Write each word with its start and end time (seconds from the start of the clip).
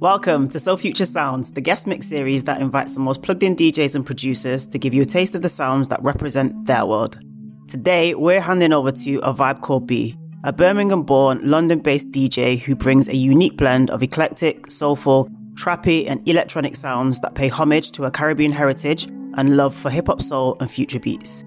Welcome 0.00 0.46
to 0.50 0.60
So 0.60 0.76
Future 0.76 1.04
Sounds, 1.04 1.54
the 1.54 1.60
guest 1.60 1.88
mix 1.88 2.06
series 2.06 2.44
that 2.44 2.60
invites 2.60 2.92
the 2.92 3.00
most 3.00 3.20
plugged 3.24 3.42
in 3.42 3.56
DJs 3.56 3.96
and 3.96 4.06
producers 4.06 4.68
to 4.68 4.78
give 4.78 4.94
you 4.94 5.02
a 5.02 5.04
taste 5.04 5.34
of 5.34 5.42
the 5.42 5.48
sounds 5.48 5.88
that 5.88 6.00
represent 6.04 6.66
their 6.66 6.86
world. 6.86 7.18
Today, 7.66 8.14
we're 8.14 8.40
handing 8.40 8.72
over 8.72 8.92
to 8.92 9.16
a 9.24 9.34
vibe 9.34 9.60
called 9.60 9.88
B, 9.88 10.14
a 10.44 10.52
Birmingham 10.52 11.02
born, 11.02 11.40
London 11.42 11.80
based 11.80 12.12
DJ 12.12 12.60
who 12.60 12.76
brings 12.76 13.08
a 13.08 13.16
unique 13.16 13.56
blend 13.56 13.90
of 13.90 14.00
eclectic, 14.00 14.70
soulful, 14.70 15.28
trappy, 15.54 16.08
and 16.08 16.26
electronic 16.28 16.76
sounds 16.76 17.20
that 17.22 17.34
pay 17.34 17.48
homage 17.48 17.90
to 17.90 18.04
a 18.04 18.10
Caribbean 18.12 18.52
heritage 18.52 19.06
and 19.34 19.56
love 19.56 19.74
for 19.74 19.90
hip 19.90 20.06
hop 20.06 20.22
soul 20.22 20.56
and 20.60 20.70
future 20.70 21.00
beats. 21.00 21.42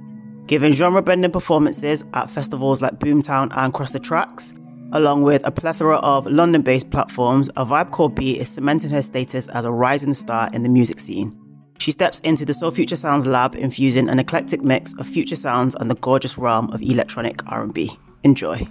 Giving 0.47 0.73
genre 0.73 1.01
bending 1.01 1.31
performances 1.31 2.03
at 2.13 2.29
festivals 2.29 2.81
like 2.81 2.99
Boomtown 2.99 3.49
and 3.55 3.73
Cross 3.73 3.93
the 3.93 3.99
Tracks, 4.01 4.53
along 4.91 5.23
with 5.23 5.45
a 5.45 5.51
plethora 5.51 5.97
of 5.97 6.25
London 6.25 6.61
based 6.61 6.89
platforms, 6.89 7.49
a 7.55 7.65
vibe 7.65 7.91
called 7.91 8.15
B 8.15 8.39
is 8.39 8.49
cementing 8.49 8.89
her 8.89 9.01
status 9.01 9.47
as 9.49 9.65
a 9.65 9.71
rising 9.71 10.13
star 10.13 10.49
in 10.53 10.63
the 10.63 10.69
music 10.69 10.99
scene. 10.99 11.31
She 11.79 11.91
steps 11.91 12.19
into 12.19 12.45
the 12.45 12.53
So 12.53 12.69
Future 12.69 12.95
Sounds 12.95 13.25
lab, 13.25 13.55
infusing 13.55 14.07
an 14.07 14.19
eclectic 14.19 14.63
mix 14.63 14.93
of 14.99 15.07
future 15.07 15.35
sounds 15.35 15.73
and 15.75 15.89
the 15.89 15.95
gorgeous 15.95 16.37
realm 16.37 16.69
of 16.71 16.81
electronic 16.81 17.41
R&B. 17.47 17.91
Enjoy. 18.23 18.67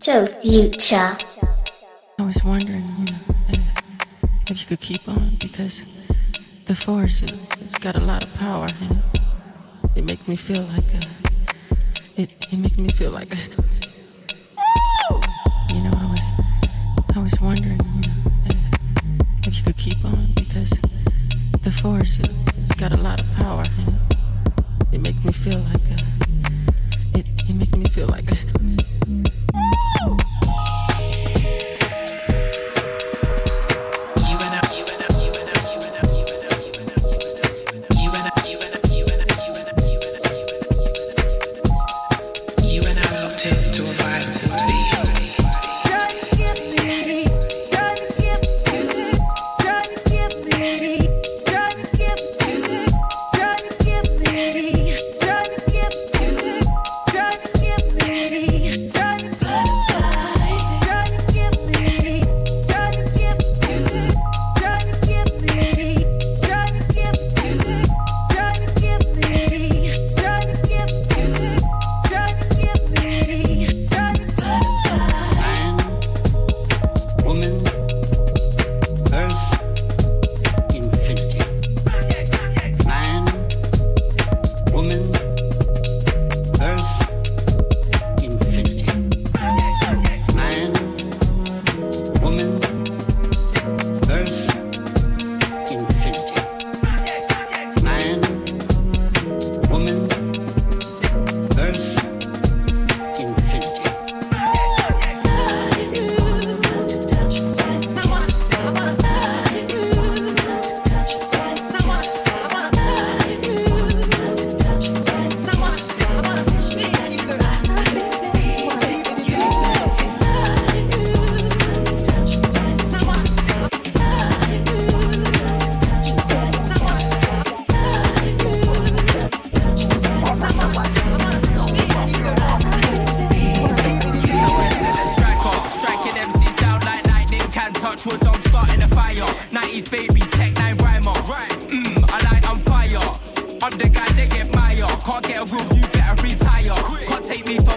So 0.00 0.26
Future. 0.26 1.18
I 2.18 2.22
was 2.22 2.42
wondering, 2.44 2.82
you 2.98 3.04
know, 3.12 3.18
if, 3.50 4.50
if 4.50 4.60
you 4.62 4.66
could 4.68 4.80
keep 4.80 5.06
on 5.06 5.36
because 5.38 5.84
the 6.64 6.74
force 6.74 7.22
it, 7.22 7.30
has 7.30 7.72
got 7.74 7.94
a 7.94 8.00
lot 8.00 8.24
of 8.24 8.34
power 8.36 8.68
and 8.80 9.02
it, 9.14 9.20
it 9.96 10.04
makes 10.04 10.26
me 10.26 10.34
feel 10.34 10.62
like 10.62 10.94
a, 10.94 11.00
it 12.16 12.32
it 12.50 12.58
makes 12.58 12.78
me 12.78 12.88
feel 12.88 13.10
like 13.10 13.34
a, 13.34 13.38
you 15.76 15.82
know 15.82 15.92
I 15.94 16.06
was 16.06 16.24
I 17.14 17.18
was 17.18 17.34
wondering 17.40 17.78
you 17.96 18.08
know, 18.08 18.16
if, 18.46 19.48
if 19.48 19.56
you 19.58 19.62
could 19.64 19.76
keep 19.76 20.02
on 20.04 20.28
because 20.34 20.70
the 21.62 21.70
force 21.70 22.16
has 22.16 22.68
got 22.78 22.92
a 22.92 22.96
lot 22.96 23.20
of 23.20 23.30
power 23.34 23.64
and 23.78 23.88
it, 23.88 24.94
it 24.94 25.00
makes 25.02 25.22
me 25.22 25.32
feel 25.32 25.58
like 25.70 25.86
a, 25.94 27.18
it 27.18 27.26
it 27.48 27.54
makes 27.54 27.76
me 27.76 27.84
feel 27.84 28.08
like 28.08 28.30
a, 28.32 28.55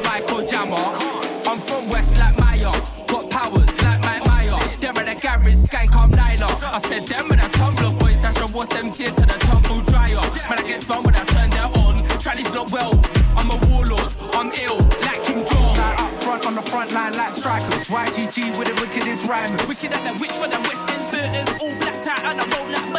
Michael 0.09 0.43
Jammer. 0.43 0.89
I'm 1.45 1.61
from 1.61 1.87
West 1.87 2.17
like 2.17 2.35
Maya, 2.39 2.71
got 3.05 3.29
powers 3.29 3.81
like 3.83 4.01
Mike 4.01 4.25
Meyer. 4.25 4.57
They're 4.81 4.99
in 5.01 5.05
the 5.05 5.15
garage, 5.21 5.57
sky 5.57 5.85
come 5.85 6.09
liner. 6.09 6.47
Niner. 6.47 6.69
I 6.77 6.79
said 6.81 7.07
them 7.07 7.27
with 7.29 7.45
a 7.45 7.49
tumbler, 7.49 7.91
boys, 7.93 8.19
that's 8.19 8.39
your 8.39 8.47
what's 8.47 8.73
them 8.73 8.89
here 8.89 9.11
to 9.11 9.25
the 9.31 9.37
tumble 9.45 9.81
dryer. 9.81 10.15
Man, 10.49 10.57
I 10.57 10.63
get 10.65 10.81
spun 10.81 11.03
when 11.03 11.13
I 11.13 11.23
turn 11.25 11.51
that 11.51 11.77
on. 11.77 11.97
Charlie's 12.19 12.51
not 12.51 12.71
well, 12.71 12.99
I'm 13.37 13.51
a 13.51 13.57
warlord, 13.69 14.11
I'm 14.33 14.51
ill, 14.65 14.79
like 15.05 15.21
King 15.25 15.45
John. 15.45 15.77
Like 15.77 15.99
up 16.01 16.23
front 16.23 16.47
on 16.47 16.55
the 16.55 16.63
front 16.63 16.91
line, 16.91 17.13
like 17.13 17.35
strikers. 17.35 17.87
YGG 17.87 18.57
with 18.57 18.67
the 18.67 18.75
wickedest 18.81 19.27
rhymers. 19.27 19.61
Wicked 19.67 19.93
at 19.93 20.03
the 20.03 20.13
witch 20.19 20.33
for 20.41 20.49
the 20.49 20.59
West 20.65 20.89
End 20.89 21.05
theaters, 21.13 21.49
all 21.61 21.75
blacked 21.77 22.07
out 22.07 22.25
and 22.25 22.41
I 22.41 22.45
roll 22.57 22.71
like 22.71 22.98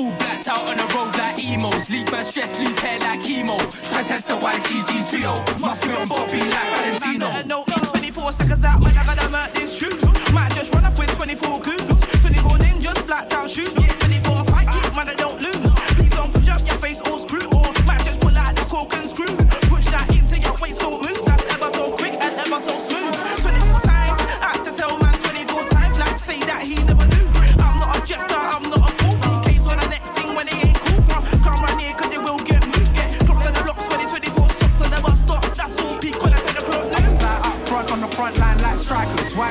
all 0.00 0.12
blacked 0.12 0.48
out 0.48 0.66
on 0.66 0.76
the 0.78 0.94
road 0.94 1.14
like 1.18 1.44
emos. 1.44 1.90
Leave 1.90 2.10
my 2.10 2.22
stress, 2.22 2.58
lose 2.58 2.78
hair 2.78 2.98
like 3.00 3.20
chemo. 3.20 3.58
Try 3.90 4.02
test 4.02 4.28
the 4.28 4.34
YGG 4.38 5.10
trio. 5.10 5.34
Must 5.60 5.82
be 5.86 5.92
on 5.92 6.08
Bobby 6.08 6.40
like 6.40 7.00
Valentino. 7.04 7.42
No, 7.44 7.64
24 7.66 8.32
seconds 8.32 8.64
out, 8.64 8.80
man, 8.80 8.96
I 8.96 9.04
gotta 9.04 9.28
murk 9.28 9.52
this 9.52 9.78
truth. 9.78 10.00
Might 10.32 10.54
just 10.54 10.74
run 10.74 10.86
up 10.86 10.98
with 10.98 11.14
24 11.14 11.60
goons. 11.60 12.00
24 12.22 12.52
ninjas, 12.64 13.06
blacked 13.06 13.34
out 13.34 13.50
shoes. 13.50 13.76
Yeah, 13.76 13.92
24 13.92 14.44
fight, 14.46 14.96
man, 14.96 15.10
I 15.10 15.14
don't 15.16 15.39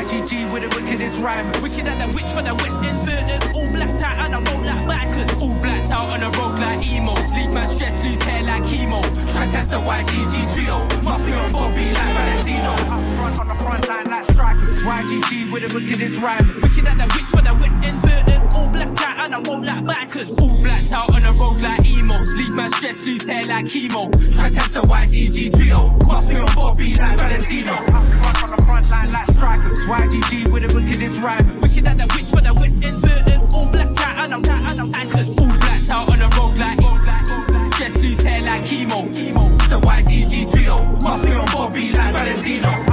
GG 0.09 0.51
with 0.51 0.63
the 0.65 0.75
wickedest 0.75 1.19
rhyme. 1.19 1.45
Wicked 1.61 1.87
at 1.87 1.99
that 1.99 2.09
witch 2.15 2.25
for 2.33 2.41
the 2.41 2.55
West 2.55 2.81
End 2.81 2.97
theaters. 3.05 3.45
All 3.55 3.69
blacked 3.69 4.01
out 4.01 4.17
on 4.25 4.33
a 4.33 4.41
road 4.41 4.65
like 4.65 4.83
bikers. 4.89 5.39
All 5.39 5.53
blacked 5.61 5.91
out 5.91 6.09
on 6.09 6.23
a 6.23 6.31
road 6.31 6.57
like 6.57 6.81
emos. 6.87 7.31
Leave 7.33 7.53
my 7.53 7.67
stress, 7.67 7.93
lose 8.03 8.21
hair 8.23 8.41
like 8.41 8.63
chemo. 8.63 9.05
Try 9.33 9.45
test 9.45 9.69
the 9.69 9.77
YGG 9.77 10.53
trio. 10.55 10.81
Must 11.03 11.23
be 11.25 11.33
on 11.33 11.51
Bobby 11.51 11.93
like 11.93 12.13
Valentino. 12.17 12.73
Up 12.89 13.03
front 13.17 13.39
on 13.39 13.47
the 13.49 13.55
front 13.61 13.87
line 13.87 14.09
like 14.09 14.25
striking. 14.31 14.73
YGG 14.81 15.53
with 15.53 15.69
the 15.69 15.75
wickedest 15.77 16.17
rhyme. 16.17 16.47
Wicked 16.47 16.87
at 16.89 16.97
that 16.97 17.13
witch 17.13 17.29
for 17.29 17.43
the 17.43 17.53
West 17.53 17.77
End 17.85 18.01
theaters 18.01 18.28
blacked 18.79 19.01
out 19.01 19.25
and 19.25 19.35
I 19.35 19.49
roll 19.49 19.61
like 19.61 19.83
bikers. 19.83 20.39
All 20.41 20.61
blacked 20.61 20.91
out 20.91 21.13
on 21.13 21.21
the 21.21 21.31
road 21.39 21.61
like 21.61 21.85
emos. 21.85 22.33
Leave 22.35 22.51
my 22.51 22.69
stress, 22.69 23.05
lose 23.05 23.25
hair 23.25 23.43
like 23.43 23.65
chemo. 23.65 24.09
Try 24.35 24.49
test 24.49 24.73
the 24.73 24.81
YGG 24.81 25.55
trio. 25.55 25.89
Bust 26.07 26.29
me 26.29 26.35
on 26.35 26.55
Bobby 26.55 26.95
like 26.95 27.17
Valentino. 27.17 27.71
I'm 27.71 28.43
on 28.43 28.49
the 28.55 28.61
front 28.63 28.89
line 28.89 29.11
like 29.11 29.29
strikers. 29.35 29.85
YGG 29.85 30.53
with 30.53 30.63
the 30.71 30.79
his 30.81 31.19
rhyme. 31.19 31.47
Wicked 31.61 31.85
at 31.87 31.97
the 31.97 32.07
witch 32.15 32.25
for 32.25 32.41
the 32.41 32.53
West 32.53 32.83
End 32.83 32.97
verters. 32.99 33.53
All 33.53 33.65
blacked 33.67 33.99
out 33.99 34.23
and 34.23 34.33
I'm 34.33 34.41
blacked 34.41 34.71
and 34.71 34.81
I'm 34.81 34.95
anchors. 34.95 35.37
All 35.37 35.47
blacked 35.47 35.89
out 35.89 36.09
on 36.09 36.19
the 36.19 36.29
road 36.37 36.57
like. 36.57 36.79
Roll. 36.79 36.97
Stress, 37.73 37.95
lose 38.03 38.21
hair 38.21 38.41
like 38.41 38.63
chemo. 38.63 38.99
Emo. 39.15 39.55
It's 39.55 39.67
the 39.67 39.79
YGG 39.79 40.51
trio. 40.51 40.83
Must 41.01 41.25
be 41.25 41.31
on 41.33 41.45
Bobby 41.47 41.91
like 41.91 42.13
Valentino. 42.15 42.88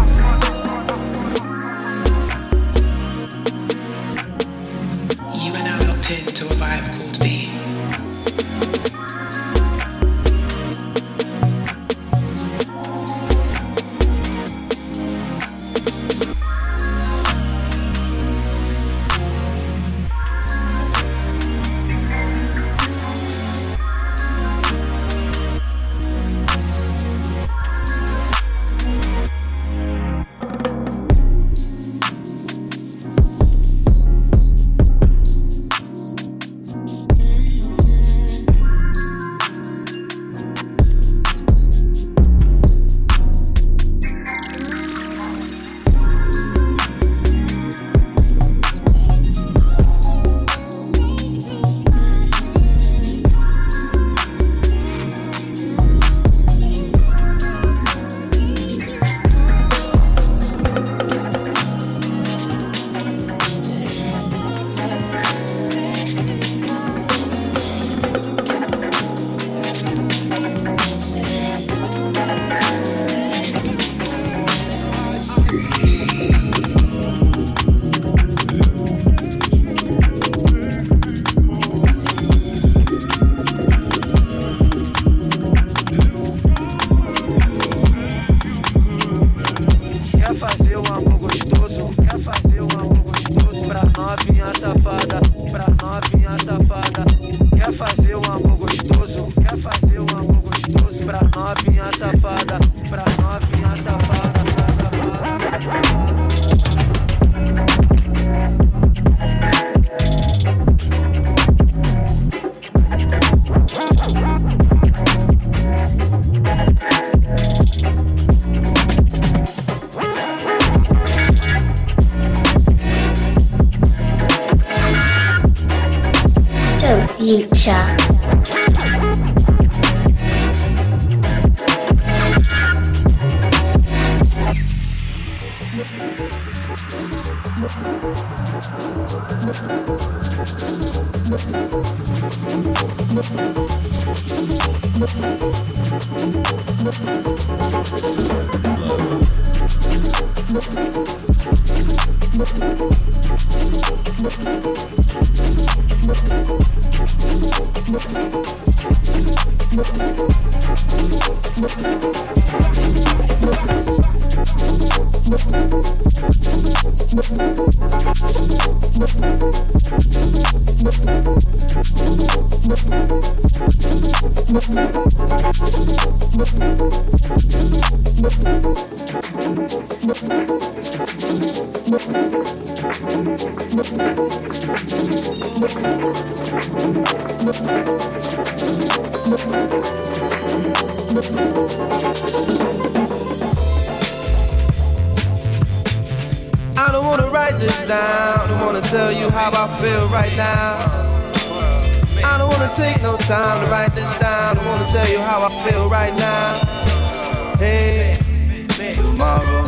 Asia. 127.67 128.07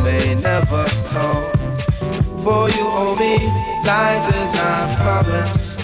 may 0.09 0.33
never 0.33 0.85
come. 1.11 1.45
For 2.43 2.63
you 2.75 2.85
owe 3.01 3.15
me, 3.23 3.35
life 3.93 4.25
is 4.39 4.51
not 4.61 4.87
promised. 5.01 5.81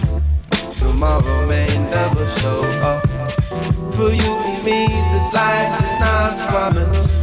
Tomorrow 0.80 1.40
may 1.52 1.70
never 1.96 2.26
show 2.40 2.62
up. 2.92 3.02
For 3.96 4.10
you 4.22 4.32
and 4.50 4.60
me, 4.68 4.80
this 5.12 5.28
life 5.42 5.74
is 5.86 5.96
not 6.06 6.34
promised. 6.50 7.14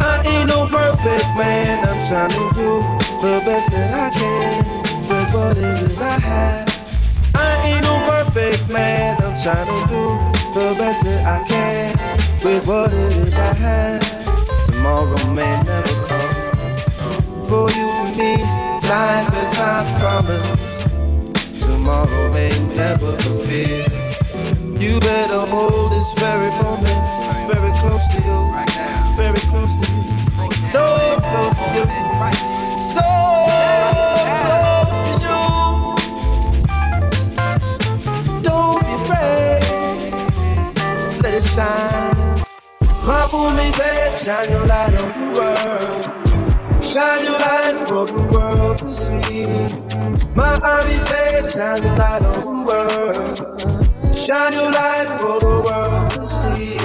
I 0.00 0.14
ain't 0.32 0.48
no 0.54 0.60
perfect 0.66 1.28
man, 1.40 1.74
I'm 1.88 2.00
trying 2.08 2.34
to 2.38 2.44
do 2.60 2.70
the 3.24 3.34
best 3.46 3.70
that 3.70 3.90
I 4.04 4.08
can 4.18 4.64
with 5.08 5.28
what 5.34 5.56
it 5.56 5.90
is 5.90 6.00
I 6.00 6.18
have. 6.28 6.68
I 7.34 7.50
ain't 7.68 7.84
no 7.90 7.94
perfect 8.10 8.68
man, 8.68 9.16
I'm 9.24 9.36
trying 9.44 9.70
to 9.74 9.80
do 9.92 10.04
the 10.56 10.68
best 10.80 11.02
that 11.04 11.22
I 11.36 11.38
can 11.48 11.90
with 12.44 12.66
what 12.66 12.92
it 12.92 13.16
is 13.26 13.34
I 13.34 13.54
have 13.54 14.11
tomorrow 14.82 15.30
may 15.30 15.62
never 15.62 15.94
come. 16.08 17.44
For 17.44 17.70
you 17.70 17.86
and 18.02 18.16
me, 18.16 18.34
life 18.90 19.32
is 19.42 19.52
not 19.56 19.86
promised. 20.00 21.60
Tomorrow 21.60 22.32
may 22.32 22.50
never 22.74 23.14
appear. 23.30 23.86
You 24.80 24.98
better 24.98 25.46
hold 25.46 25.92
this 25.92 26.12
very 26.18 26.50
moment 26.62 27.02
very 27.46 27.72
close 27.78 28.08
to 28.10 28.18
you, 28.26 28.38
very 29.16 29.42
close 29.52 29.74
to 29.80 29.86
you, 29.92 30.02
so 30.74 30.82
close 31.30 31.56
to 31.62 31.68
you, 31.76 31.84
so. 32.92 33.41
Call 43.32 43.50
me 43.54 43.72
said, 43.72 44.14
shine 44.14 44.50
your 44.50 44.66
light 44.66 44.94
on 44.94 45.08
the 45.08 45.38
world. 45.38 46.84
Shine 46.84 47.24
your 47.24 47.38
light 47.38 47.88
for 47.88 48.04
the 48.04 48.28
world 48.30 48.76
to 48.76 48.86
see. 48.86 49.46
My 50.36 50.60
army 50.62 50.98
said, 50.98 51.48
shine 51.48 51.82
your 51.82 51.96
light 51.96 52.26
on 52.26 52.42
the 52.44 52.52
world. 52.68 54.14
Shine 54.14 54.52
your 54.52 54.70
light 54.70 55.18
for 55.18 55.40
the 55.40 55.62
world 55.64 56.10
to 56.12 56.20
see. 56.22 56.76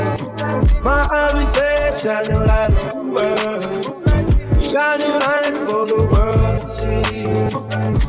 My 0.84 1.06
army 1.12 1.46
said, 1.48 1.98
shine 1.98 2.30
your 2.32 2.46
light 2.46 2.74
on 2.96 3.12
the 3.12 3.20
world. 3.20 4.64
Shine 4.64 5.00
your 5.02 5.20
light 5.20 5.68
for 5.68 5.86
the 5.86 6.00
world 6.14 6.60
to 6.62 6.68
see. 6.70 7.28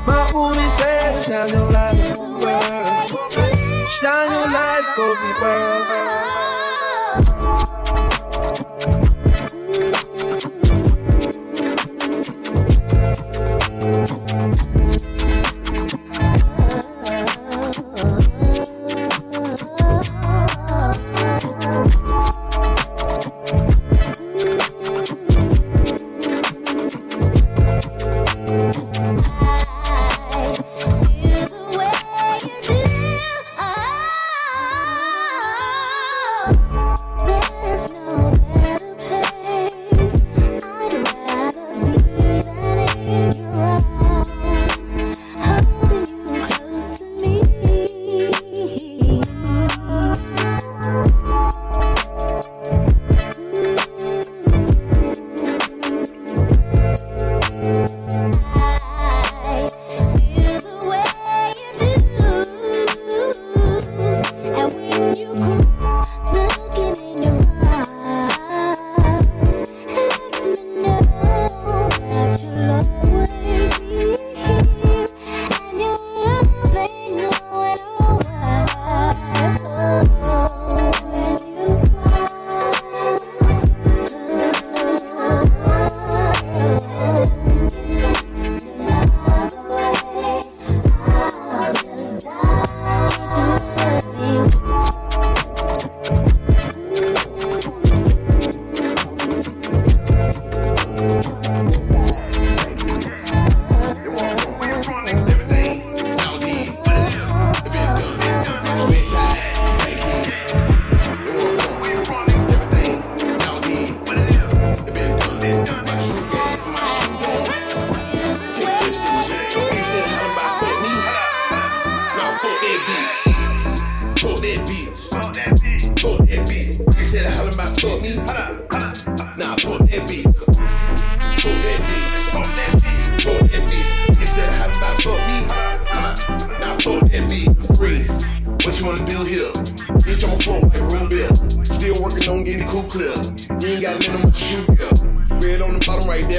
My 0.07 0.31
army 0.33 0.69
said, 0.79 1.19
shine 1.27 1.49
your 1.49 1.73
light 1.73 2.21
on 2.21 2.37
the 2.39 2.45
world. 2.47 3.89
Shine 3.91 4.31
your 4.31 4.47
light 4.53 4.87
for 4.95 5.11
the 5.23 5.31
world. 5.43 6.48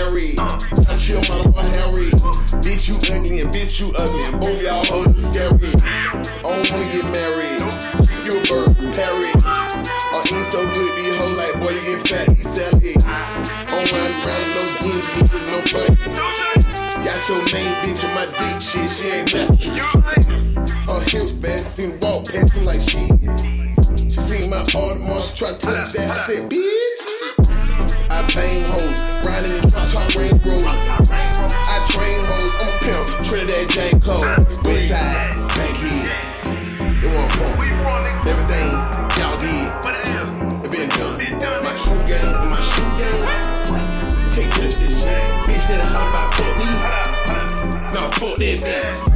Red. 0.07 0.35
Chill, 0.97 1.21
for 1.23 1.61
Harry. 1.75 2.11
Bitch, 2.63 2.87
you 2.87 2.95
ugly 3.15 3.41
and 3.41 3.53
bitch, 3.53 3.79
you 3.79 3.91
ugly. 3.97 4.23
And 4.23 4.39
both 4.39 4.61
y'all 4.61 4.85
hoes 4.85 5.17
scary. 5.31 5.73
I 5.75 6.41
don't 6.41 6.71
wanna 6.71 6.85
get 6.91 7.05
married. 7.11 7.61
You 8.25 8.39
bird, 8.47 8.75
Harry. 8.95 9.31
I 9.43 10.23
eat 10.25 10.45
so 10.45 10.61
good, 10.73 10.91
these 10.97 11.15
hoes 11.17 11.31
like, 11.33 11.53
boy, 11.61 11.71
you 11.71 11.81
get 11.95 12.07
fat, 12.07 12.29
eat 12.29 12.43
salad. 12.43 12.97
On 13.69 13.83
round 13.91 14.15
around, 14.23 14.47
no 14.55 14.63
jeans, 14.79 15.07
bitches, 15.15 15.43
no 15.49 15.57
butt. 15.71 15.91
Got 17.05 17.19
your 17.29 17.41
name, 17.53 17.75
bitch, 17.83 18.03
on 18.05 18.11
my 18.15 18.25
dick, 18.39 18.61
shit, 18.61 18.89
she 18.89 19.07
ain't 19.09 19.33
nothing. 19.33 19.77
Her 20.85 21.01
hips 21.01 21.31
fast, 21.31 21.75
seen 21.75 21.99
walk, 21.99 22.27
panting 22.27 22.65
like 22.65 22.81
shit. 22.81 23.09
She 23.97 24.19
seen 24.19 24.49
my 24.49 24.57
Audemars, 24.57 25.31
she 25.31 25.37
try 25.37 25.51
to 25.53 25.57
touch 25.57 25.93
that. 25.93 26.11
I 26.11 26.17
said, 26.25 26.49
bitch. 26.49 26.99
I 28.11 28.21
bang 28.33 28.63
hoes, 28.65 29.09
top 29.61 29.68
ring 30.15 30.31
road. 30.45 30.63
I 30.65 31.85
train 31.89 32.25
hoes, 32.25 32.53
I'm 32.59 32.67
a 32.67 32.77
pimp, 32.83 33.05
Trinidad 33.25 33.69
Jane 33.69 34.01
Cole. 34.01 34.23
Westside, 34.63 35.47
Bankhead. 35.55 37.03
It 37.03 37.13
won't 37.13 37.31
phone. 37.33 37.59
Everything 38.27 38.69
y'all 39.19 39.37
did, 39.37 39.67
it 40.65 40.71
been 40.71 40.89
done. 40.89 41.63
My 41.63 41.75
shoe 41.75 42.01
game, 42.07 42.49
my 42.49 42.59
shoe 42.61 42.91
game. 42.97 43.21
Can't 44.33 44.51
touch 44.53 44.75
this 44.75 45.01
shit. 45.01 45.21
Bitch 45.45 45.65
that 45.67 45.79
a 45.79 45.85
holler 45.85 46.09
about 46.09 46.33
fuck 46.33 46.53
me. 46.57 46.65
Nah, 47.93 48.09
fuck 48.11 48.37
that 48.37 48.59
bitch. 48.61 49.08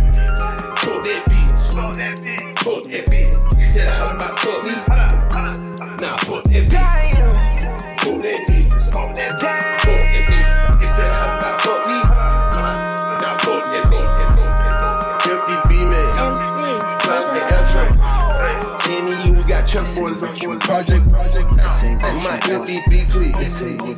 You 19.95 20.19
got 20.19 20.35
check 20.35 20.47
for 20.47 20.55
the 20.55 20.59
project, 20.59 21.09
project. 21.09 21.49
My 21.51 22.37
FDB 22.43 22.93
click. 23.11 23.33
FDB 23.35 23.97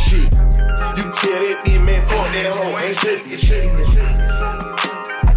shit. 0.00 0.24
You 0.24 1.04
tell 1.12 1.40
that 1.44 1.56
bitch, 1.64 1.80
man, 1.84 2.00
fuck 2.08 2.26
that 2.34 2.48
hoe. 2.56 2.78
Ain't 2.78 2.96
shit, 2.96 3.18
this 3.24 3.40
shit. 3.46 3.64
I 5.24 5.32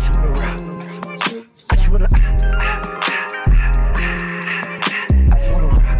just 1.75 1.89
wanna. 1.89 2.07
I 5.29 5.35
just 5.35 5.49
wanna 5.55 5.67
rock. 5.67 5.99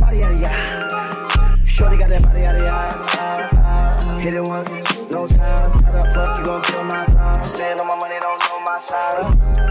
Body 0.00 0.18
yada 0.18 0.36
yada. 0.36 1.66
Shorty 1.66 1.96
got 1.96 2.08
that 2.10 2.22
body. 2.22 2.40
Hit 4.20 4.34
it 4.34 4.42
once, 4.42 4.70
no 5.10 5.26
time. 5.26 5.70
Set 5.70 5.94
up, 5.94 6.12
fuck 6.12 6.38
you 6.38 6.44
gon' 6.44 6.62
kill 6.62 6.84
my 6.84 7.06
time. 7.06 7.44
Stand 7.46 7.80
on 7.80 7.86
my 7.86 7.96
money, 7.96 8.16
don't 8.20 8.38
know 8.38 8.60
my 8.66 8.78
side. 8.78 9.69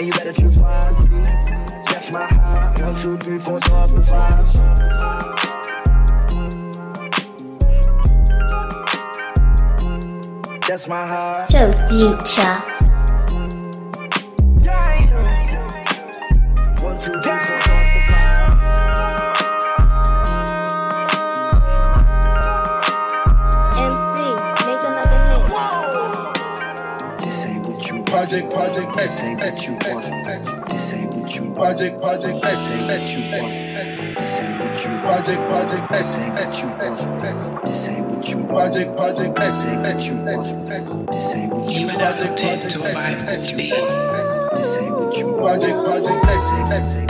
Pick 0.00 0.12
them 0.12 0.32
sides, 0.32 0.32
and 0.32 0.32
you 0.32 0.32
better 0.32 0.32
choose 0.32 0.58
wisely. 0.58 1.20
That's 1.92 2.12
my 2.12 2.26
high. 2.26 2.76
One, 2.80 2.94
two, 3.00 3.18
three, 3.18 3.38
four, 3.38 3.56
up 3.56 3.90
to 3.90 4.00
five. 4.00 4.46
That's 10.66 10.88
my 10.88 11.06
high. 11.06 11.46
Joe 11.50 11.72
Future. 11.90 12.60
One, 16.82 16.98
two, 16.98 17.20
three, 17.20 17.38
four, 17.38 17.59
Project, 28.48 28.52
project, 28.54 28.96
This 28.96 29.22
ain't 29.22 29.38
what 29.40 29.66
you 29.66 29.72
want. 29.74 30.70
This 30.70 30.92
ain't 30.94 31.14
what 31.14 31.36
you 31.36 31.42
want. 31.44 31.54
Project, 31.56 32.00
project, 32.00 32.42
This 32.42 32.70
ain't 32.70 32.86
what 32.86 33.16
you 33.16 33.22
want. 33.30 33.52
This 34.16 34.40
ain't 34.40 34.60
what 34.60 34.84
you 34.84 34.90
want. 34.90 35.02
Project, 35.04 35.42
project, 35.50 35.92
This 35.92 36.18
ain't 36.18 36.34
what 36.34 36.62
you 36.62 36.68
want. 36.70 37.66
This 37.66 37.88
ain't 37.88 38.06
what 38.06 38.28
you 38.28 38.36
want. 38.38 38.48
Project, 38.48 38.96
project, 38.96 39.36
This 39.36 39.64
ain't 39.64 39.82
what 39.82 40.00
you 40.06 40.14
want. 40.16 41.12
This 41.12 41.34
ain't 41.34 41.52
what 41.52 41.70
you 41.72 41.80
You 41.80 41.86
want. 41.88 42.00
and 42.00 42.02
I 42.02 42.34
tend 42.34 42.70
to 42.70 42.78
vibe 42.78 43.28
and 43.28 43.46
speed. 43.46 43.72
This 43.72 44.76
ain't 44.78 44.94
what 44.96 45.16
you 45.18 45.26
want. 45.26 45.60
Project, 45.60 45.76
project, 45.84 46.22
This 46.26 46.52
ain't 46.52 46.68
what 46.68 46.94
you 46.94 46.98
want. 47.00 47.09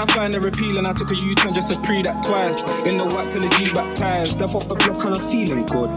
I 0.00 0.06
find 0.16 0.34
it 0.34 0.40
and 0.40 0.88
I 0.88 0.92
took 0.96 1.10
a 1.12 1.14
U-turn 1.14 1.52
just 1.52 1.72
to 1.72 1.78
pre 1.84 2.00
that 2.08 2.24
twice. 2.24 2.64
In 2.88 2.96
the 2.96 3.04
white 3.12 3.28
till 3.36 3.44
the 3.44 3.52
G 3.60 3.68
baptized. 3.76 4.40
Step 4.40 4.56
off 4.56 4.64
the 4.64 4.72
block 4.80 5.04
and 5.04 5.12
I'm 5.12 5.24
feeling 5.28 5.68
good. 5.68 5.92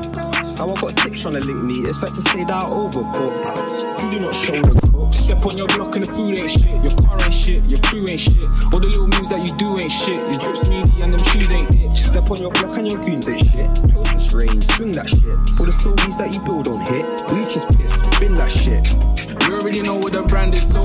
How 0.60 0.68
I 0.68 0.76
got 0.76 0.92
six 1.00 1.24
trying 1.24 1.40
to 1.40 1.44
link 1.48 1.64
me, 1.64 1.88
it's 1.88 1.96
fair 2.04 2.12
to 2.12 2.22
say 2.22 2.44
that 2.44 2.60
I 2.60 2.68
overbooked. 2.68 4.04
You 4.04 4.12
do 4.12 4.20
not 4.20 4.36
show 4.36 4.60
the 4.60 4.76
crooks. 4.92 5.24
Step 5.24 5.40
on 5.48 5.56
your 5.56 5.72
block 5.72 5.96
and 5.96 6.04
the 6.04 6.12
food 6.12 6.36
ain't 6.36 6.52
shit. 6.52 6.76
Your 6.84 6.92
car 7.00 7.16
ain't 7.16 7.32
shit. 7.32 7.64
Your 7.64 7.80
crew 7.80 8.04
ain't 8.12 8.20
shit. 8.20 8.44
All 8.76 8.84
the 8.84 8.92
little 8.92 9.08
moves 9.08 9.32
that 9.32 9.40
you 9.40 9.56
do 9.56 9.80
ain't 9.80 9.96
shit. 9.96 10.20
Your 10.20 10.52
drips 10.52 10.68
meaty 10.68 11.00
and 11.00 11.16
them 11.16 11.24
shoes 11.32 11.56
ain't 11.56 11.72
it. 11.72 11.96
Step 11.96 12.28
on 12.28 12.44
your 12.44 12.52
block 12.60 12.76
and 12.76 12.84
your 12.84 13.00
goons 13.00 13.32
ain't 13.32 13.40
shit. 13.40 13.72
Closest 13.88 14.36
range, 14.36 14.68
swing 14.76 14.92
that 15.00 15.08
shit. 15.08 15.40
All 15.56 15.64
the 15.64 15.72
stories 15.72 16.20
that 16.20 16.36
you 16.36 16.44
build 16.44 16.68
on 16.68 16.84
hit. 16.92 17.08
Bleach 17.32 17.56
is 17.56 17.64
piff, 17.72 17.88
bin 18.20 18.36
that 18.36 18.52
shit. 18.52 18.84
You 19.48 19.56
already 19.56 19.80
know 19.80 19.96
what 19.96 20.12
the 20.12 20.28
brand 20.28 20.52
is. 20.60 20.68
So 20.68 20.84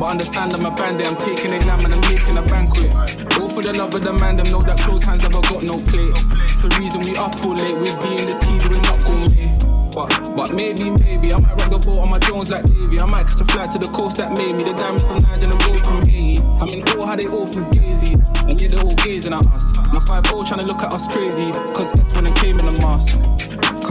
But 0.00 0.16
understand 0.16 0.58
I'm 0.58 0.64
a 0.64 0.74
bandit. 0.74 1.12
I'm 1.12 1.20
taking 1.20 1.52
a 1.52 1.60
lamb 1.60 1.84
and 1.84 1.92
I'm 1.92 2.00
making 2.08 2.38
a 2.38 2.42
banquet. 2.48 2.88
Go 3.36 3.50
for 3.52 3.60
the 3.60 3.74
love 3.76 3.92
of 3.92 4.00
the 4.00 4.14
man. 4.14 4.36
Them 4.36 4.48
know 4.48 4.62
that 4.62 4.80
close 4.80 5.04
hands 5.04 5.20
never 5.20 5.44
got 5.44 5.60
no 5.60 5.76
plate. 5.76 6.16
For 6.56 6.72
reason 6.80 7.04
we 7.04 7.20
up 7.20 7.36
all 7.44 7.52
late. 7.52 7.76
We 7.76 7.92
be 8.00 8.16
in 8.16 8.24
the 8.24 8.36
TV, 8.40 8.64
we 8.64 8.80
not 8.80 8.96
gourmet. 9.04 9.52
But, 9.92 10.08
but 10.34 10.54
maybe, 10.56 10.88
maybe 11.04 11.28
I 11.34 11.38
might 11.44 11.52
rock 11.52 11.68
the 11.68 11.78
boat 11.84 12.00
on 12.00 12.08
my 12.08 12.18
Jones 12.24 12.48
like 12.50 12.64
Davy. 12.64 12.96
I 12.96 13.04
might 13.04 13.28
catch 13.28 13.42
a 13.42 13.44
flight 13.44 13.76
to 13.76 13.78
the 13.78 13.92
coast 13.92 14.16
that 14.16 14.38
made 14.38 14.56
me. 14.56 14.64
The 14.64 14.72
diamonds 14.72 15.04
from 15.04 15.20
Nige 15.20 15.44
and 15.44 15.52
the 15.52 15.60
road 15.68 15.84
from 15.84 16.00
Haiti. 16.08 16.40
I 16.40 16.64
mean, 16.72 16.80
all 16.96 17.04
how 17.04 17.16
they 17.16 17.28
all 17.28 17.44
from 17.44 17.68
Daisy. 17.68 18.16
And 18.48 18.56
yeah, 18.56 18.68
they're 18.72 18.80
all 18.80 18.96
gazing 19.04 19.34
at 19.34 19.44
us. 19.52 19.76
Now 19.92 20.00
5 20.00 20.24
trying 20.24 20.64
to 20.64 20.66
look 20.66 20.80
at 20.80 20.94
us 20.94 21.04
crazy. 21.12 21.52
Cause 21.76 21.92
that's 21.92 22.08
when 22.16 22.24
it 22.24 22.34
came 22.40 22.56
in 22.56 22.64
the 22.64 22.72
mask. 22.80 23.20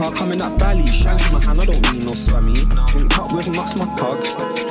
Car 0.00 0.08
coming 0.12 0.40
at 0.40 0.58
Bally, 0.58 0.86
shank 0.88 1.26
in 1.26 1.32
my 1.34 1.44
hand, 1.44 1.60
I 1.60 1.66
don't 1.66 1.92
mean 1.92 2.06
no 2.06 2.16
swammy. 2.16 2.56
Linked 2.94 3.18
up 3.18 3.34
with 3.34 3.50
Knox, 3.50 3.78
my 3.78 3.84
tug. 3.96 4.24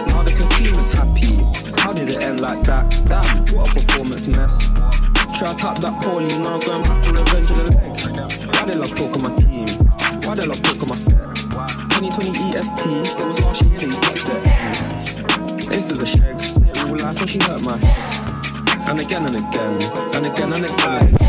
Now 0.10 0.24
the 0.24 0.34
consumer's 0.34 0.90
happy. 0.98 1.38
How 1.78 1.94
did 1.94 2.10
it 2.10 2.18
end 2.18 2.42
like 2.42 2.64
that? 2.64 2.90
Damn, 3.06 3.46
what 3.56 3.70
a 3.70 3.74
performance 3.76 4.26
mess. 4.26 4.58
Try 5.38 5.50
to 5.50 5.56
tap 5.56 5.78
that 5.86 6.02
poly, 6.02 6.34
now 6.42 6.58
going 6.58 6.82
back 6.82 7.06
for 7.06 7.14
revenge 7.14 7.46
of 7.46 7.62
the 7.62 7.78
leg. 7.78 7.94
Why 8.56 8.66
they 8.66 8.74
love 8.74 8.90
poke 8.98 9.22
on 9.22 9.30
my 9.30 9.38
team? 9.38 9.70
Why 10.26 10.34
they 10.34 10.48
love 10.48 10.64
poke 10.64 10.82
on 10.82 10.90
my 10.90 10.98
set? 10.98 11.22
2020 12.02 12.34
EST, 12.50 12.82
it 12.90 13.22
was 13.22 13.46
last 13.46 13.70
year 13.70 13.78
they 13.86 13.92
touched 14.02 14.26
their 14.26 14.42
ends. 14.50 15.14
Does 15.70 16.00
a 16.00 16.08
shag, 16.10 16.42
real 16.90 17.06
life 17.06 17.20
cause 17.20 17.30
she 17.30 17.38
hurt 17.46 17.64
my 17.70 17.78
head. 17.78 18.90
And 18.90 19.00
again 19.00 19.28
and 19.28 19.36
again, 19.36 19.78
and 19.78 20.26
again 20.26 20.54
and 20.54 20.66
again. 20.66 21.29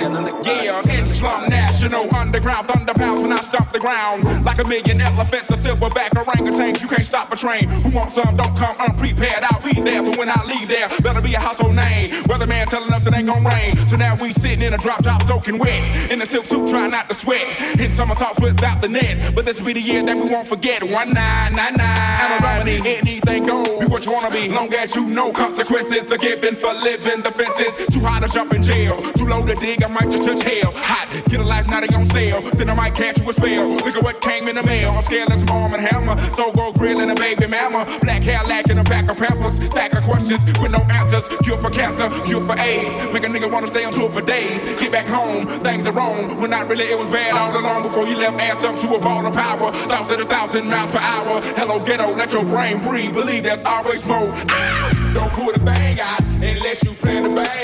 Yeah, 0.00 1.02
Islam 1.02 1.50
National 1.50 2.14
Underground 2.14 2.68
Thunder 2.68 2.94
pounds 2.94 3.20
when 3.20 3.32
I 3.32 3.40
stomp 3.40 3.72
the 3.72 3.80
ground. 3.80 4.22
Like 4.44 4.60
a 4.60 4.64
million 4.64 5.00
elephants 5.00 5.50
a 5.50 5.54
silverback, 5.54 6.14
or 6.16 6.24
silverback 6.24 6.24
orangutans, 6.24 6.80
you 6.80 6.86
can't 6.86 7.04
stop 7.04 7.32
a 7.32 7.36
train. 7.36 7.68
Who 7.68 7.90
wants 7.90 8.14
some? 8.14 8.36
Don't 8.36 8.56
come 8.56 8.76
unprepared. 8.78 9.42
I'll 9.42 9.60
be 9.60 9.80
there, 9.80 10.04
but 10.04 10.16
when 10.16 10.28
I 10.30 10.40
leave 10.44 10.68
there, 10.68 10.88
better 11.02 11.20
be 11.20 11.34
a 11.34 11.40
household 11.40 11.74
name. 11.74 12.12
Weatherman 12.24 12.66
telling 12.66 12.92
us 12.92 13.06
it 13.06 13.14
ain't 13.14 13.26
gonna 13.26 13.48
rain. 13.48 13.76
So 13.88 13.96
now 13.96 14.14
we 14.14 14.32
sitting 14.32 14.62
in 14.62 14.72
a 14.72 14.78
drop 14.78 15.02
top 15.02 15.22
soaking 15.24 15.58
wet. 15.58 16.12
In 16.12 16.22
a 16.22 16.26
silk 16.26 16.46
suit, 16.46 16.68
trying 16.70 16.92
not 16.92 17.08
to 17.08 17.14
sweat. 17.14 17.44
Hit 17.80 17.96
somersaults 17.96 18.38
without 18.40 18.80
the 18.80 18.88
net. 18.88 19.34
But 19.34 19.46
this 19.46 19.58
will 19.58 19.66
be 19.66 19.72
the 19.72 19.80
year 19.82 20.04
that 20.04 20.16
we 20.16 20.30
won't 20.30 20.46
forget. 20.46 20.84
One 20.84 21.12
nine 21.12 21.56
nine 21.56 21.74
nine. 21.74 22.20
And 22.20 22.44
a 22.44 22.46
remedy, 22.46 22.96
anything 22.98 23.46
goes. 23.46 23.80
Be 23.80 23.86
what 23.86 24.06
you 24.06 24.12
wanna 24.12 24.30
be. 24.30 24.48
Long 24.48 24.72
as 24.74 24.94
you 24.94 25.06
know 25.06 25.32
consequences 25.32 26.12
are 26.12 26.18
given 26.18 26.54
for 26.54 26.72
living 26.72 27.22
the 27.22 27.32
fences. 27.32 27.84
Too 27.88 28.00
high 28.00 28.20
to 28.20 28.28
jump 28.28 28.54
in 28.54 28.62
jail. 28.62 28.96
Too 29.14 29.26
low 29.26 29.44
to 29.44 29.56
dig. 29.56 29.87
I 29.88 29.90
might 29.90 30.10
just 30.10 30.28
touch 30.28 30.42
hell. 30.42 30.70
Hot, 30.76 31.08
get 31.30 31.40
a 31.40 31.42
life 31.42 31.66
now 31.66 31.80
they 31.80 31.88
on 31.96 32.04
sale. 32.04 32.42
Then 32.42 32.68
I 32.68 32.74
might 32.74 32.94
catch 32.94 33.18
you 33.18 33.30
a 33.30 33.32
spell. 33.32 33.70
Look 33.70 33.96
at 33.96 34.04
what 34.04 34.20
came 34.20 34.46
in 34.46 34.56
the 34.56 34.62
mail. 34.62 34.90
I'm 34.90 35.02
scared 35.02 35.30
as 35.30 35.42
arm 35.48 35.72
and 35.72 35.80
hammer. 35.80 36.20
So 36.34 36.52
go 36.52 36.72
grill 36.72 37.00
and 37.00 37.10
a 37.10 37.14
baby 37.14 37.46
mama. 37.46 37.88
Black 38.02 38.22
hair 38.22 38.42
lacking 38.44 38.76
a 38.76 38.84
pack 38.84 39.10
of 39.10 39.16
pampers. 39.16 39.56
Stack 39.64 39.94
of 39.94 40.04
questions 40.04 40.44
with 40.60 40.72
no 40.72 40.80
answers. 40.92 41.26
Cure 41.42 41.56
for 41.56 41.70
cancer, 41.70 42.10
cure 42.26 42.44
for 42.44 42.58
AIDS. 42.58 42.92
Make 43.14 43.24
a 43.24 43.28
nigga 43.28 43.50
wanna 43.50 43.66
stay 43.68 43.86
on 43.86 43.94
tour 43.94 44.10
for 44.10 44.20
days. 44.20 44.62
Get 44.78 44.92
back 44.92 45.06
home, 45.06 45.46
things 45.64 45.86
are 45.86 45.92
wrong. 45.94 46.38
When 46.38 46.50
not 46.50 46.68
really, 46.68 46.84
it 46.84 46.98
was 46.98 47.08
bad 47.08 47.32
all 47.32 47.58
along 47.58 47.84
before 47.84 48.06
you 48.06 48.18
left 48.18 48.38
ass 48.42 48.62
up 48.64 48.78
to 48.80 48.94
a 48.94 49.00
ball 49.00 49.24
of 49.24 49.32
power. 49.32 49.72
Thoughts 49.72 50.12
at 50.12 50.20
a 50.20 50.26
thousand 50.26 50.68
miles 50.68 50.90
per 50.90 50.98
hour. 50.98 51.40
Hello, 51.56 51.80
ghetto, 51.82 52.14
let 52.14 52.30
your 52.30 52.44
brain 52.44 52.82
breathe. 52.82 53.14
Believe 53.14 53.44
there's 53.44 53.64
always 53.64 54.04
more. 54.04 54.28
Ah! 54.50 55.10
Don't 55.14 55.32
pull 55.32 55.50
the 55.50 55.58
thing 55.60 55.98
out 55.98 56.20
unless 56.20 56.84
you 56.84 56.92
plan 56.92 57.22
to 57.22 57.34
bang. 57.34 57.57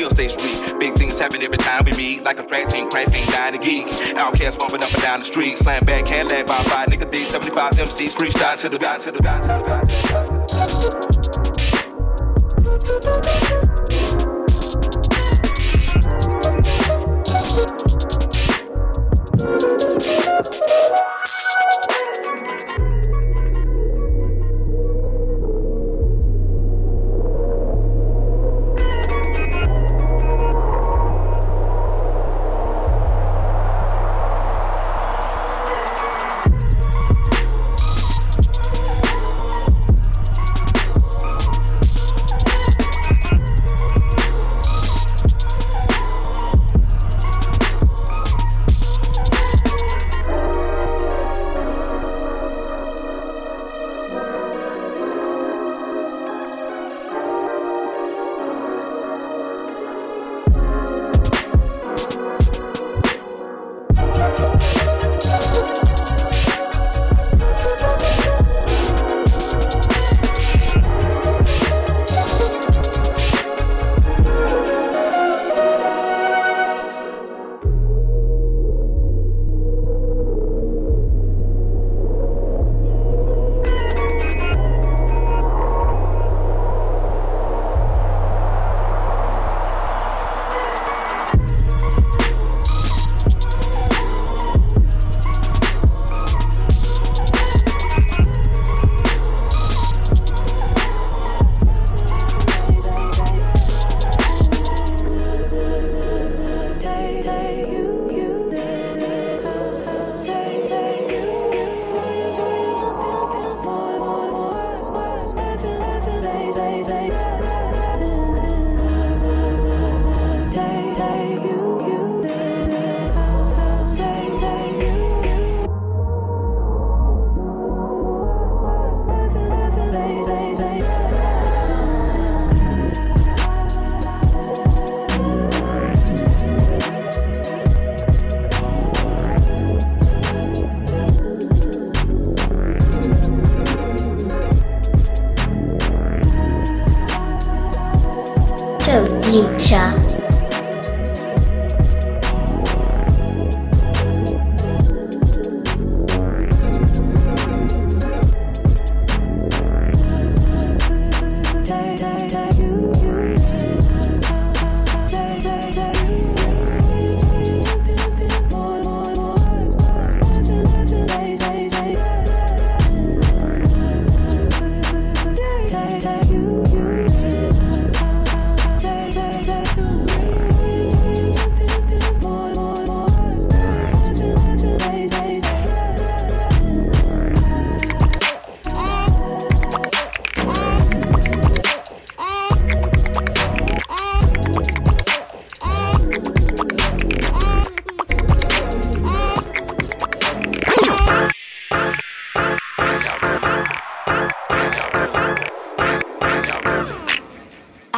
Still 0.00 0.08
stay 0.08 0.28
street. 0.28 0.80
Big 0.80 0.94
things 0.94 1.18
happen 1.18 1.42
every 1.42 1.58
time 1.58 1.84
we 1.84 1.92
meet. 1.92 2.24
Like 2.24 2.38
a 2.38 2.42
track 2.42 2.70
team, 2.70 2.88
crash 2.88 3.14
ain't 3.14 3.30
dying 3.30 3.52
to 3.52 3.58
geek. 3.58 3.84
OutKast 3.84 4.58
bumping 4.58 4.82
up 4.82 4.90
and 4.94 5.02
down 5.02 5.20
the 5.20 5.26
street. 5.26 5.58
Slam 5.58 5.84
back, 5.84 6.06
Cadillac 6.06 6.46
by 6.46 6.56
five 6.62 6.88
nigga 6.88 7.10
D 7.10 7.24
75 7.24 7.74
MCs 7.74 8.14
freestyle 8.14 8.58
to 8.60 8.70
the 8.70 8.78
dot 8.78 9.00
to 9.00 9.12
the 9.12 9.18
dot 9.18 9.42
to 9.42 9.48
the 9.48 10.29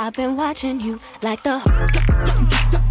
I've 0.02 0.14
been 0.14 0.34
watching 0.34 0.80
you 0.80 0.98
like 1.22 1.44
the 1.44 2.81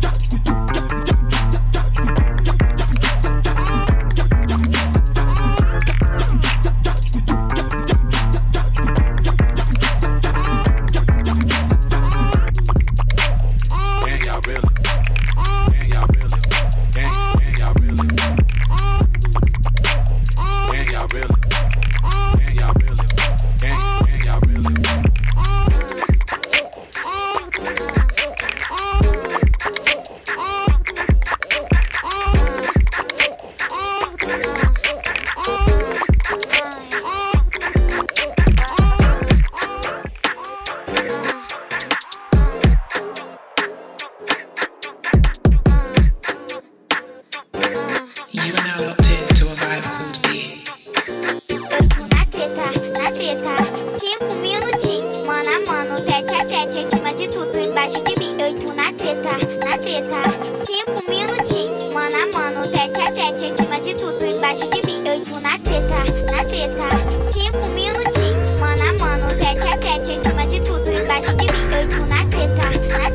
tá? 60.09 60.23
Cinco 60.65 61.03
minutinhos, 61.09 61.93
mano 61.93 62.15
a 62.15 62.25
mano, 62.37 62.67
tete 62.67 63.01
a 63.01 63.11
tete, 63.11 63.45
em 63.45 63.55
cima 63.57 63.79
de 63.79 63.93
tudo, 63.95 64.25
embaixo 64.25 64.67
de 64.69 64.85
mim. 64.85 65.05
Eu 65.05 65.13
entro 65.13 65.39
na 65.39 65.59
treta, 65.59 66.31
na 66.31 66.43
treta. 66.45 67.31
Cinco 67.33 67.67
minutinhos, 67.67 68.49
mano 68.59 68.83
a 68.89 68.93
mano, 68.93 69.27
tete 69.37 69.67
a 69.67 69.77
tete, 69.77 70.11
em 70.11 70.23
cima 70.23 70.47
de 70.47 70.59
tudo, 70.61 70.89
embaixo 70.89 71.33
de 71.35 71.51
mim. 71.51 71.73
Eu 71.73 71.81
entro 71.81 72.05
na 72.07 72.25
treta, 72.25 72.99
na 72.99 73.10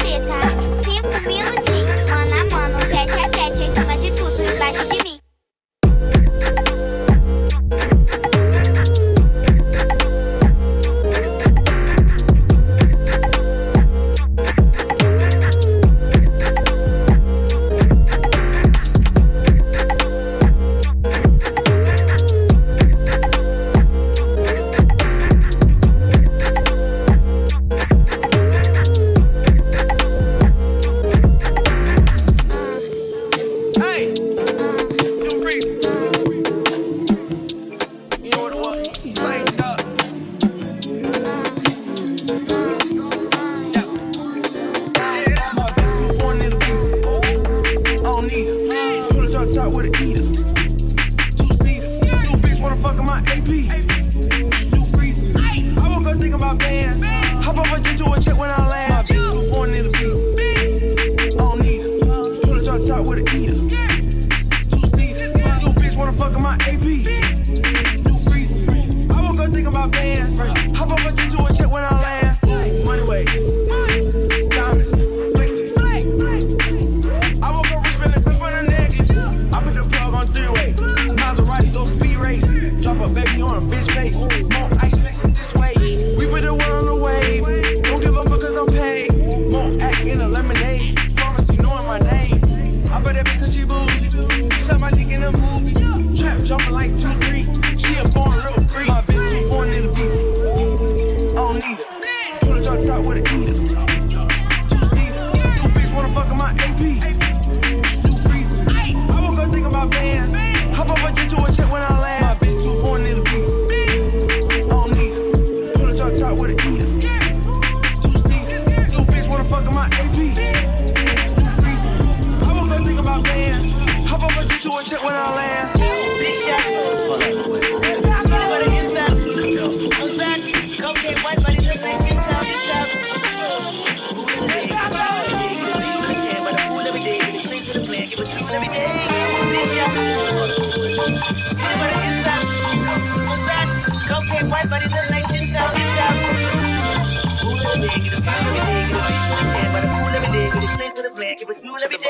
let 151.80 151.90
me 151.90 152.05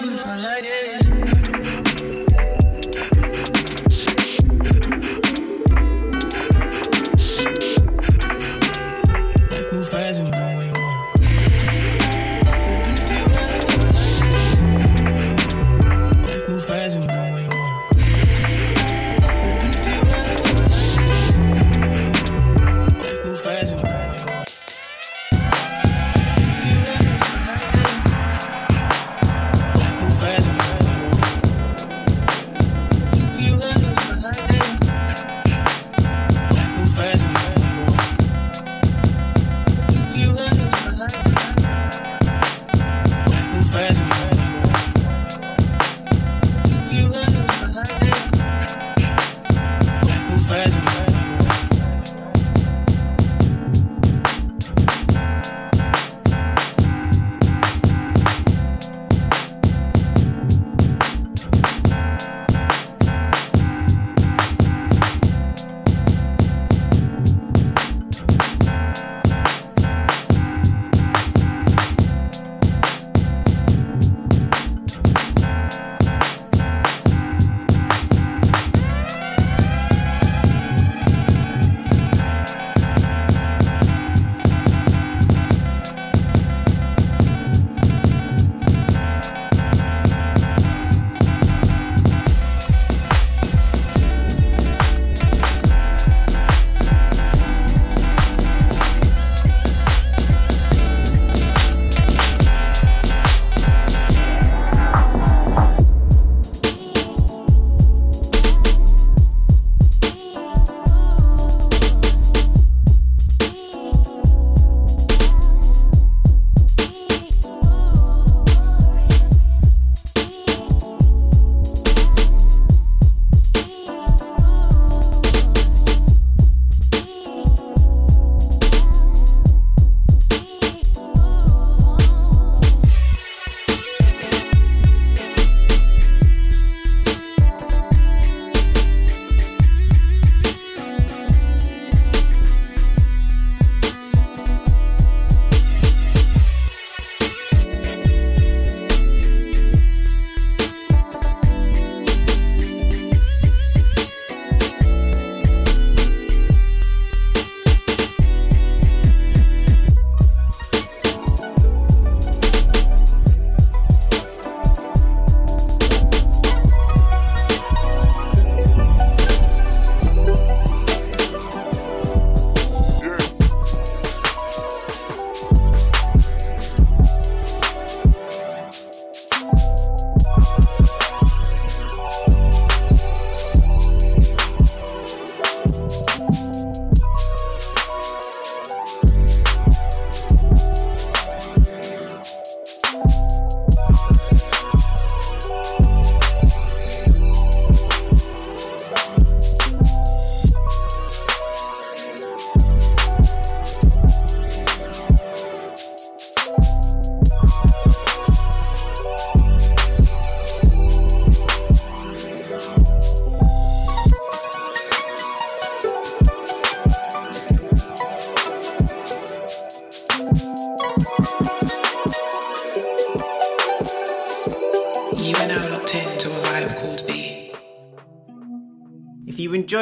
for 0.00 0.34
ladies. 0.36 0.99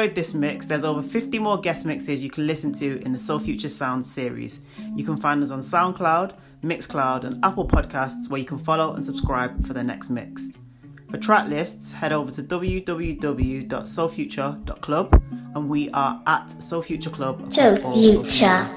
Enjoyed 0.09 0.15
this 0.15 0.33
mix, 0.33 0.65
there's 0.65 0.83
over 0.83 1.03
50 1.03 1.37
more 1.37 1.59
guest 1.59 1.85
mixes 1.85 2.23
you 2.23 2.31
can 2.31 2.47
listen 2.47 2.73
to 2.73 2.99
in 3.05 3.11
the 3.11 3.19
So 3.19 3.37
Future 3.37 3.69
Sounds 3.69 4.11
series. 4.11 4.61
You 4.95 5.05
can 5.05 5.17
find 5.17 5.43
us 5.43 5.51
on 5.51 5.59
SoundCloud, 5.59 6.33
Mixcloud, 6.63 7.25
and 7.25 7.45
Apple 7.45 7.67
Podcasts 7.67 8.27
where 8.27 8.39
you 8.39 8.45
can 8.45 8.57
follow 8.57 8.95
and 8.95 9.05
subscribe 9.05 9.67
for 9.67 9.73
the 9.73 9.83
next 9.83 10.09
mix. 10.09 10.49
For 11.11 11.19
track 11.19 11.47
lists, 11.47 11.91
head 11.91 12.11
over 12.11 12.31
to 12.31 12.41
www.sofuture.club 12.41 15.23
and 15.53 15.69
we 15.69 15.91
are 15.91 16.23
at 16.25 16.63
So 16.63 16.81
Future 16.81 17.11
Club. 17.11 17.53
So 17.53 17.75
Future. 17.93 18.67